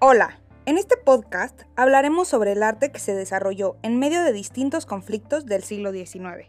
[0.00, 4.86] Hola, en este podcast hablaremos sobre el arte que se desarrolló en medio de distintos
[4.86, 6.46] conflictos del siglo XIX.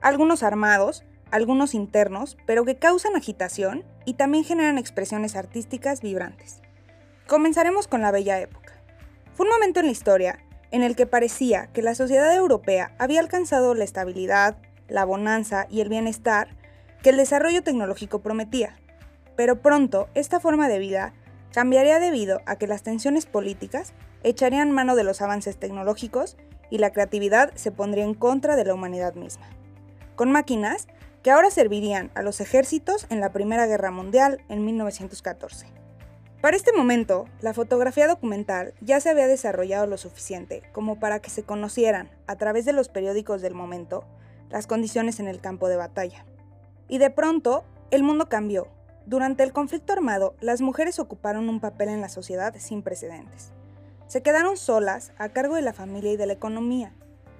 [0.00, 6.62] Algunos armados, algunos internos, pero que causan agitación y también generan expresiones artísticas vibrantes.
[7.26, 8.74] Comenzaremos con la Bella Época.
[9.34, 10.38] Fue un momento en la historia
[10.70, 14.56] en el que parecía que la sociedad europea había alcanzado la estabilidad,
[14.88, 16.48] la bonanza y el bienestar
[17.04, 18.78] que el desarrollo tecnológico prometía.
[19.36, 21.12] Pero pronto esta forma de vida
[21.52, 23.92] cambiaría debido a que las tensiones políticas
[24.22, 26.38] echarían mano de los avances tecnológicos
[26.70, 29.46] y la creatividad se pondría en contra de la humanidad misma.
[30.16, 30.88] Con máquinas
[31.22, 35.66] que ahora servirían a los ejércitos en la Primera Guerra Mundial en 1914.
[36.40, 41.28] Para este momento, la fotografía documental ya se había desarrollado lo suficiente como para que
[41.28, 44.04] se conocieran, a través de los periódicos del momento,
[44.48, 46.24] las condiciones en el campo de batalla.
[46.88, 48.68] Y de pronto, el mundo cambió
[49.06, 53.52] durante el conflicto armado, las mujeres ocuparon un papel en la sociedad sin precedentes.
[54.06, 56.94] Se quedaron solas a cargo de la familia y de la economía.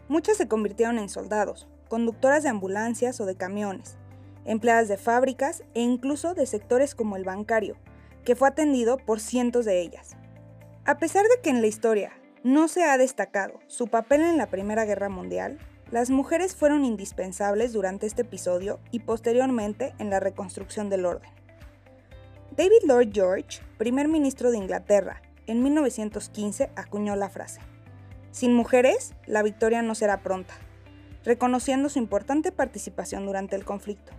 [0.08, 3.96] Muchas se convirtieron en soldados, conductoras de ambulancias o de camiones,
[4.44, 7.76] empleadas de fábricas e incluso de sectores como el bancario,
[8.24, 10.16] que fue atendido por cientos de ellas.
[10.84, 14.48] A pesar de que en la historia no se ha destacado su papel en la
[14.48, 15.58] Primera Guerra Mundial,
[15.94, 21.30] las mujeres fueron indispensables durante este episodio y posteriormente en la reconstrucción del orden.
[22.56, 27.60] David Lloyd George, primer ministro de Inglaterra, en 1915 acuñó la frase,
[28.32, 30.54] Sin mujeres, la victoria no será pronta,
[31.22, 34.10] reconociendo su importante participación durante el conflicto.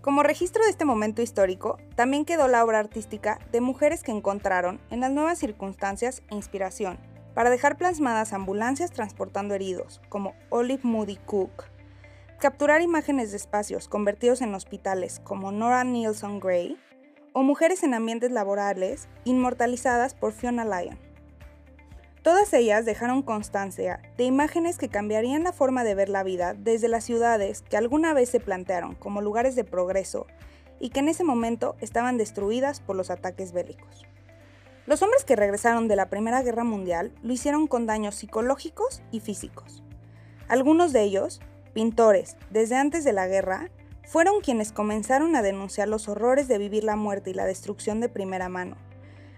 [0.00, 4.80] Como registro de este momento histórico, también quedó la obra artística de mujeres que encontraron
[4.90, 6.98] en las nuevas circunstancias inspiración
[7.34, 11.64] para dejar plasmadas ambulancias transportando heridos, como Olive Moody Cook,
[12.38, 16.78] capturar imágenes de espacios convertidos en hospitales, como Nora Nielsen Gray,
[17.32, 20.98] o mujeres en ambientes laborales inmortalizadas por Fiona Lyon.
[22.22, 26.88] Todas ellas dejaron constancia de imágenes que cambiarían la forma de ver la vida desde
[26.88, 30.26] las ciudades que alguna vez se plantearon como lugares de progreso
[30.80, 34.06] y que en ese momento estaban destruidas por los ataques bélicos.
[34.86, 39.20] Los hombres que regresaron de la Primera Guerra Mundial lo hicieron con daños psicológicos y
[39.20, 39.82] físicos.
[40.46, 41.40] Algunos de ellos,
[41.72, 43.70] pintores desde antes de la guerra,
[44.06, 48.10] fueron quienes comenzaron a denunciar los horrores de vivir la muerte y la destrucción de
[48.10, 48.76] primera mano,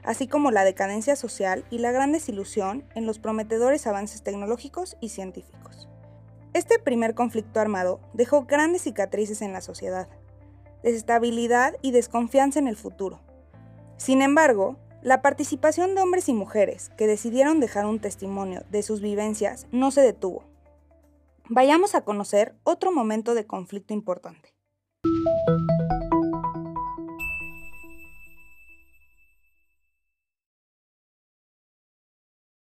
[0.03, 5.11] así como la decadencia social y la gran desilusión en los prometedores avances tecnológicos y
[5.11, 5.89] científicos.
[6.55, 10.09] Este primer conflicto armado dejó grandes cicatrices en la sociedad,
[10.83, 13.21] desestabilidad y desconfianza en el futuro.
[13.97, 19.01] Sin embargo, la participación de hombres y mujeres que decidieron dejar un testimonio de sus
[19.01, 20.45] vivencias no se detuvo.
[21.49, 24.55] Vayamos a conocer otro momento de conflicto importante.